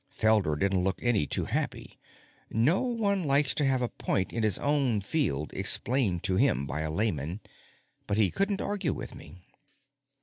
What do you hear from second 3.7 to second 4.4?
a point